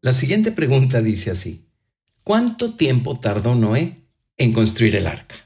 La 0.00 0.12
siguiente 0.12 0.50
pregunta 0.50 1.00
dice 1.00 1.30
así: 1.30 1.68
¿Cuánto 2.24 2.74
tiempo 2.74 3.20
tardó 3.20 3.54
Noé 3.54 4.08
en 4.36 4.52
construir 4.52 4.96
el 4.96 5.06
arca? 5.06 5.43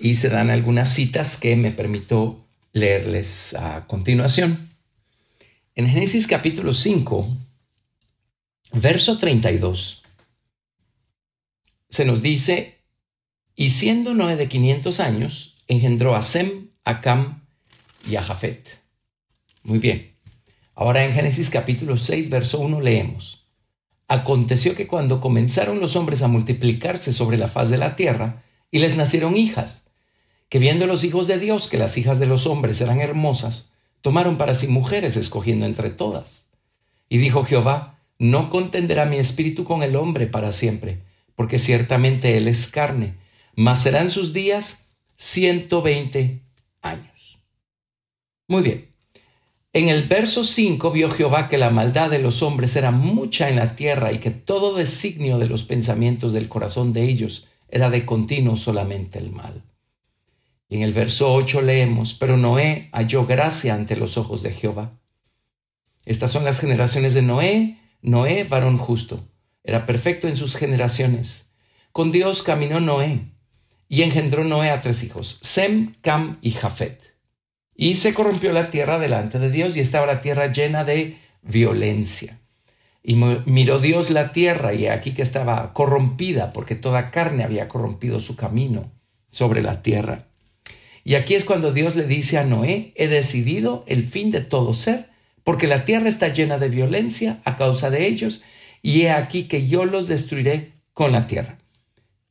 Y 0.00 0.14
se 0.14 0.30
dan 0.30 0.50
algunas 0.50 0.92
citas 0.92 1.36
que 1.36 1.56
me 1.56 1.72
permito 1.72 2.46
leerles 2.72 3.54
a 3.54 3.86
continuación. 3.86 4.70
En 5.74 5.88
Génesis 5.88 6.26
capítulo 6.26 6.72
5, 6.72 7.28
verso 8.72 9.18
32, 9.18 10.02
se 11.90 12.04
nos 12.04 12.22
dice, 12.22 12.78
y 13.56 13.70
siendo 13.70 14.14
Noé 14.14 14.36
de 14.36 14.48
500 14.48 15.00
años, 15.00 15.56
engendró 15.68 16.14
a 16.14 16.22
Sem, 16.22 16.70
a 16.84 17.00
Cam 17.00 17.42
y 18.08 18.16
a 18.16 18.22
Jafet. 18.22 18.80
Muy 19.62 19.78
bien. 19.78 20.14
Ahora 20.74 21.04
en 21.04 21.12
Génesis 21.12 21.50
capítulo 21.50 21.98
6, 21.98 22.30
verso 22.30 22.60
1 22.60 22.80
leemos, 22.80 23.48
Aconteció 24.08 24.74
que 24.74 24.88
cuando 24.88 25.20
comenzaron 25.20 25.78
los 25.78 25.94
hombres 25.94 26.22
a 26.22 26.28
multiplicarse 26.28 27.12
sobre 27.12 27.36
la 27.36 27.46
faz 27.48 27.70
de 27.70 27.78
la 27.78 27.94
tierra, 27.96 28.42
y 28.70 28.78
les 28.78 28.96
nacieron 28.96 29.36
hijas, 29.36 29.89
que 30.50 30.58
viendo 30.58 30.86
los 30.86 31.04
hijos 31.04 31.28
de 31.28 31.38
Dios 31.38 31.68
que 31.68 31.78
las 31.78 31.96
hijas 31.96 32.18
de 32.18 32.26
los 32.26 32.46
hombres 32.46 32.80
eran 32.80 33.00
hermosas, 33.00 33.72
tomaron 34.02 34.36
para 34.36 34.54
sí 34.54 34.66
mujeres 34.66 35.16
escogiendo 35.16 35.64
entre 35.64 35.90
todas. 35.90 36.48
Y 37.08 37.18
dijo 37.18 37.44
Jehová, 37.44 37.98
no 38.18 38.50
contenderá 38.50 39.06
mi 39.06 39.16
espíritu 39.16 39.64
con 39.64 39.82
el 39.82 39.94
hombre 39.96 40.26
para 40.26 40.52
siempre, 40.52 41.02
porque 41.36 41.58
ciertamente 41.58 42.36
él 42.36 42.48
es 42.48 42.66
carne, 42.66 43.14
mas 43.54 43.82
serán 43.82 44.10
sus 44.10 44.32
días 44.32 44.88
ciento 45.16 45.82
veinte 45.82 46.42
años. 46.82 47.38
Muy 48.48 48.62
bien. 48.62 48.90
En 49.72 49.88
el 49.88 50.08
verso 50.08 50.42
5 50.42 50.90
vio 50.90 51.10
Jehová 51.10 51.48
que 51.48 51.58
la 51.58 51.70
maldad 51.70 52.10
de 52.10 52.18
los 52.18 52.42
hombres 52.42 52.74
era 52.74 52.90
mucha 52.90 53.48
en 53.48 53.54
la 53.54 53.76
tierra 53.76 54.12
y 54.12 54.18
que 54.18 54.32
todo 54.32 54.74
designio 54.74 55.38
de 55.38 55.46
los 55.46 55.62
pensamientos 55.62 56.32
del 56.32 56.48
corazón 56.48 56.92
de 56.92 57.08
ellos 57.08 57.48
era 57.68 57.88
de 57.88 58.04
continuo 58.04 58.56
solamente 58.56 59.20
el 59.20 59.30
mal. 59.30 59.62
Y 60.70 60.76
en 60.76 60.82
el 60.82 60.92
verso 60.92 61.34
8 61.34 61.62
leemos, 61.62 62.14
pero 62.14 62.36
Noé 62.36 62.88
halló 62.92 63.26
gracia 63.26 63.74
ante 63.74 63.96
los 63.96 64.16
ojos 64.16 64.44
de 64.44 64.52
Jehová. 64.52 64.92
Estas 66.06 66.30
son 66.30 66.44
las 66.44 66.60
generaciones 66.60 67.12
de 67.12 67.22
Noé, 67.22 67.78
Noé, 68.02 68.44
varón 68.44 68.78
justo, 68.78 69.22
era 69.64 69.84
perfecto 69.84 70.28
en 70.28 70.36
sus 70.36 70.56
generaciones. 70.56 71.46
Con 71.90 72.12
Dios 72.12 72.44
caminó 72.44 72.78
Noé 72.78 73.32
y 73.88 74.02
engendró 74.02 74.44
Noé 74.44 74.70
a 74.70 74.80
tres 74.80 75.02
hijos, 75.02 75.40
Sem, 75.42 75.94
Cam 76.02 76.38
y 76.40 76.52
Jafet. 76.52 77.16
Y 77.74 77.96
se 77.96 78.14
corrompió 78.14 78.52
la 78.52 78.70
tierra 78.70 79.00
delante 79.00 79.40
de 79.40 79.50
Dios 79.50 79.76
y 79.76 79.80
estaba 79.80 80.06
la 80.06 80.20
tierra 80.20 80.52
llena 80.52 80.84
de 80.84 81.18
violencia. 81.42 82.38
Y 83.02 83.16
miró 83.16 83.80
Dios 83.80 84.10
la 84.10 84.30
tierra 84.30 84.72
y 84.72 84.86
aquí 84.86 85.14
que 85.14 85.22
estaba 85.22 85.72
corrompida 85.72 86.52
porque 86.52 86.76
toda 86.76 87.10
carne 87.10 87.42
había 87.42 87.66
corrompido 87.66 88.20
su 88.20 88.36
camino 88.36 88.92
sobre 89.30 89.62
la 89.62 89.82
tierra. 89.82 90.29
Y 91.10 91.16
aquí 91.16 91.34
es 91.34 91.44
cuando 91.44 91.72
Dios 91.72 91.96
le 91.96 92.06
dice 92.06 92.38
a 92.38 92.44
Noé, 92.44 92.92
he 92.94 93.08
decidido 93.08 93.82
el 93.88 94.04
fin 94.04 94.30
de 94.30 94.42
todo 94.42 94.74
ser 94.74 95.10
porque 95.42 95.66
la 95.66 95.84
tierra 95.84 96.08
está 96.08 96.28
llena 96.28 96.56
de 96.56 96.68
violencia 96.68 97.40
a 97.44 97.56
causa 97.56 97.90
de 97.90 98.06
ellos, 98.06 98.42
y 98.80 99.02
he 99.02 99.10
aquí 99.10 99.48
que 99.48 99.66
yo 99.66 99.84
los 99.84 100.06
destruiré 100.06 100.70
con 100.94 101.10
la 101.10 101.26
tierra. 101.26 101.58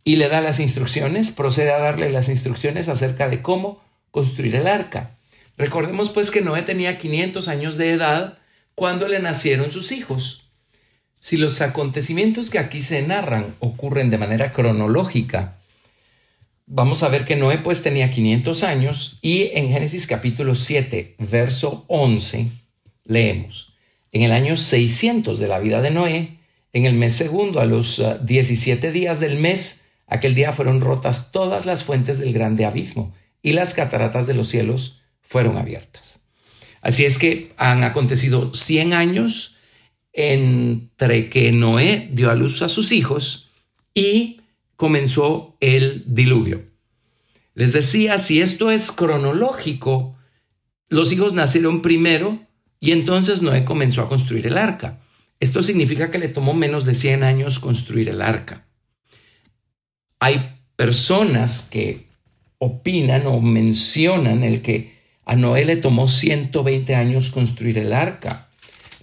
Y 0.05 0.15
le 0.15 0.29
da 0.29 0.39
las 0.39 0.61
instrucciones, 0.61 1.29
procede 1.29 1.73
a 1.73 1.79
darle 1.79 2.09
las 2.09 2.29
instrucciones 2.29 2.87
acerca 2.87 3.27
de 3.27 3.41
cómo 3.41 3.83
construir 4.11 4.55
el 4.55 4.65
arca. 4.65 5.11
Recordemos 5.57 6.11
pues 6.11 6.31
que 6.31 6.39
Noé 6.39 6.61
tenía 6.61 6.97
500 6.97 7.49
años 7.49 7.75
de 7.75 7.91
edad 7.91 8.37
cuando 8.75 9.09
le 9.09 9.19
nacieron 9.19 9.73
sus 9.73 9.91
hijos. 9.91 10.51
Si 11.19 11.35
los 11.35 11.59
acontecimientos 11.59 12.49
que 12.49 12.59
aquí 12.59 12.79
se 12.79 13.05
narran 13.05 13.55
ocurren 13.59 14.09
de 14.09 14.19
manera 14.19 14.53
cronológica, 14.53 15.58
vamos 16.69 17.01
a 17.01 17.09
ver 17.09 17.25
que 17.25 17.35
Noé 17.35 17.57
pues 17.57 17.81
tenía 17.81 18.11
500 18.11 18.63
años 18.63 19.17
y 19.21 19.49
en 19.53 19.69
Génesis 19.69 20.07
capítulo 20.07 20.55
7, 20.55 21.15
verso 21.17 21.83
11, 21.87 22.47
leemos, 23.05 23.73
en 24.11 24.21
el 24.21 24.31
año 24.31 24.55
600 24.55 25.39
de 25.39 25.47
la 25.47 25.59
vida 25.59 25.81
de 25.81 25.91
Noé, 25.91 26.37
en 26.71 26.85
el 26.85 26.93
mes 26.93 27.13
segundo, 27.13 27.59
a 27.59 27.65
los 27.65 28.01
17 28.23 28.87
ah, 28.87 28.91
días 28.91 29.19
del 29.19 29.39
mes, 29.39 29.81
aquel 30.05 30.35
día 30.35 30.51
fueron 30.51 30.79
rotas 30.79 31.31
todas 31.31 31.65
las 31.65 31.83
fuentes 31.83 32.19
del 32.19 32.33
grande 32.33 32.65
abismo 32.65 33.13
y 33.41 33.53
las 33.53 33.73
cataratas 33.73 34.27
de 34.27 34.35
los 34.35 34.47
cielos 34.47 35.01
fueron 35.21 35.57
abiertas. 35.57 36.19
Así 36.81 37.03
es 37.03 37.17
que 37.17 37.51
han 37.57 37.83
acontecido 37.83 38.53
100 38.53 38.93
años 38.93 39.55
entre 40.13 41.29
que 41.29 41.51
Noé 41.51 42.09
dio 42.11 42.29
a 42.29 42.35
luz 42.35 42.61
a 42.61 42.69
sus 42.69 42.91
hijos 42.91 43.49
y 43.95 44.39
comenzó 44.79 45.57
el 45.59 46.05
diluvio. 46.07 46.63
Les 47.53 47.73
decía, 47.73 48.17
si 48.17 48.39
esto 48.39 48.71
es 48.71 48.93
cronológico, 48.93 50.15
los 50.87 51.11
hijos 51.11 51.33
nacieron 51.33 51.81
primero 51.81 52.39
y 52.79 52.93
entonces 52.93 53.41
Noé 53.41 53.65
comenzó 53.65 54.01
a 54.01 54.07
construir 54.07 54.47
el 54.47 54.57
arca. 54.57 55.01
Esto 55.41 55.63
significa 55.63 56.11
que 56.11 56.17
le 56.17 56.29
tomó 56.29 56.53
menos 56.53 56.85
de 56.85 56.93
100 56.93 57.23
años 57.23 57.59
construir 57.59 58.07
el 58.07 58.21
arca. 58.21 58.67
Hay 60.17 60.61
personas 60.77 61.67
que 61.69 62.07
opinan 62.57 63.27
o 63.27 63.41
mencionan 63.41 64.45
el 64.45 64.61
que 64.61 64.97
a 65.25 65.35
Noé 65.35 65.65
le 65.65 65.75
tomó 65.75 66.07
120 66.07 66.95
años 66.95 67.31
construir 67.31 67.79
el 67.79 67.91
arca, 67.91 68.47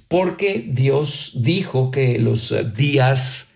porque 0.09 0.65
Dios 0.67 1.33
dijo 1.35 1.91
que 1.91 2.19
los 2.19 2.55
días 2.75 3.51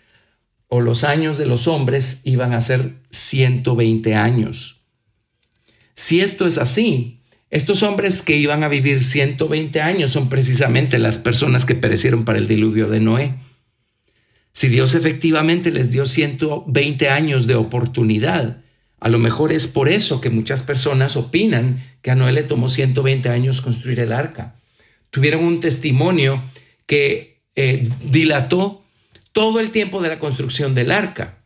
o 0.70 0.80
los 0.80 1.04
años 1.04 1.36
de 1.36 1.46
los 1.46 1.66
hombres 1.66 2.20
iban 2.24 2.54
a 2.54 2.60
ser 2.60 2.94
120 3.10 4.14
años. 4.14 4.80
Si 5.94 6.20
esto 6.20 6.46
es 6.46 6.58
así, 6.58 7.18
estos 7.50 7.82
hombres 7.82 8.22
que 8.22 8.36
iban 8.36 8.62
a 8.62 8.68
vivir 8.68 9.02
120 9.02 9.82
años 9.82 10.12
son 10.12 10.28
precisamente 10.28 10.98
las 10.98 11.18
personas 11.18 11.66
que 11.66 11.74
perecieron 11.74 12.24
para 12.24 12.38
el 12.38 12.46
diluvio 12.46 12.88
de 12.88 13.00
Noé. 13.00 13.34
Si 14.52 14.68
Dios 14.68 14.94
efectivamente 14.94 15.72
les 15.72 15.90
dio 15.90 16.06
120 16.06 17.08
años 17.08 17.48
de 17.48 17.56
oportunidad, 17.56 18.62
a 19.00 19.08
lo 19.08 19.18
mejor 19.18 19.50
es 19.50 19.66
por 19.66 19.88
eso 19.88 20.20
que 20.20 20.30
muchas 20.30 20.62
personas 20.62 21.16
opinan 21.16 21.82
que 22.00 22.12
a 22.12 22.14
Noé 22.14 22.32
le 22.32 22.44
tomó 22.44 22.68
120 22.68 23.28
años 23.28 23.60
construir 23.60 23.98
el 23.98 24.12
arca. 24.12 24.54
Tuvieron 25.10 25.44
un 25.44 25.58
testimonio 25.58 26.40
que 26.86 27.42
eh, 27.56 27.88
dilató 28.04 28.79
todo 29.32 29.60
el 29.60 29.70
tiempo 29.70 30.02
de 30.02 30.08
la 30.08 30.18
construcción 30.18 30.74
del 30.74 30.90
arca 30.90 31.40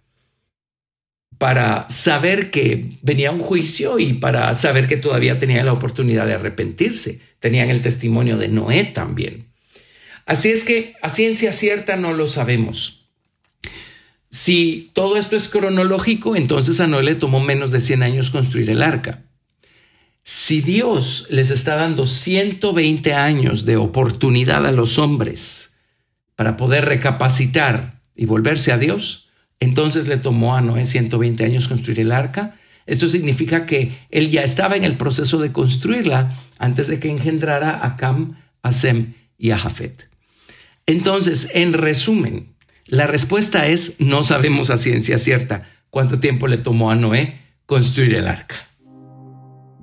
para 1.38 1.88
saber 1.88 2.50
que 2.50 2.98
venía 3.02 3.32
un 3.32 3.40
juicio 3.40 3.98
y 3.98 4.14
para 4.14 4.52
saber 4.54 4.86
que 4.86 4.96
todavía 4.96 5.38
tenía 5.38 5.64
la 5.64 5.72
oportunidad 5.72 6.26
de 6.26 6.34
arrepentirse. 6.34 7.20
Tenían 7.38 7.70
el 7.70 7.80
testimonio 7.80 8.38
de 8.38 8.48
Noé 8.48 8.84
también. 8.84 9.52
Así 10.26 10.48
es 10.48 10.64
que 10.64 10.94
a 11.02 11.08
ciencia 11.08 11.52
cierta 11.52 11.96
no 11.96 12.12
lo 12.12 12.26
sabemos. 12.26 13.10
Si 14.30 14.90
todo 14.94 15.16
esto 15.16 15.36
es 15.36 15.48
cronológico, 15.48 16.34
entonces 16.34 16.80
a 16.80 16.86
Noé 16.86 17.02
le 17.02 17.14
tomó 17.14 17.40
menos 17.40 17.70
de 17.72 17.80
100 17.80 18.02
años 18.02 18.30
construir 18.30 18.70
el 18.70 18.82
arca. 18.82 19.22
Si 20.22 20.62
Dios 20.62 21.26
les 21.28 21.50
está 21.50 21.76
dando 21.76 22.06
120 22.06 23.12
años 23.12 23.66
de 23.66 23.76
oportunidad 23.76 24.64
a 24.64 24.72
los 24.72 24.98
hombres 24.98 25.73
para 26.36 26.56
poder 26.56 26.84
recapacitar 26.84 28.00
y 28.14 28.26
volverse 28.26 28.72
a 28.72 28.78
Dios, 28.78 29.28
entonces 29.60 30.08
le 30.08 30.16
tomó 30.16 30.56
a 30.56 30.60
Noé 30.60 30.84
120 30.84 31.44
años 31.44 31.68
construir 31.68 32.00
el 32.00 32.12
arca. 32.12 32.56
Esto 32.86 33.08
significa 33.08 33.66
que 33.66 33.92
él 34.10 34.30
ya 34.30 34.42
estaba 34.42 34.76
en 34.76 34.84
el 34.84 34.96
proceso 34.96 35.38
de 35.38 35.52
construirla 35.52 36.32
antes 36.58 36.88
de 36.88 37.00
que 37.00 37.10
engendrara 37.10 37.84
a 37.84 37.96
Cam, 37.96 38.36
a 38.62 38.72
Sem 38.72 39.14
y 39.38 39.50
a 39.50 39.58
Jafet. 39.58 40.08
Entonces, 40.86 41.48
en 41.54 41.72
resumen, 41.72 42.54
la 42.86 43.06
respuesta 43.06 43.66
es 43.66 43.96
no 43.98 44.22
sabemos 44.22 44.70
a 44.70 44.76
ciencia 44.76 45.16
cierta 45.16 45.70
cuánto 45.90 46.18
tiempo 46.18 46.46
le 46.46 46.58
tomó 46.58 46.90
a 46.90 46.96
Noé 46.96 47.40
construir 47.66 48.14
el 48.14 48.28
arca. 48.28 48.56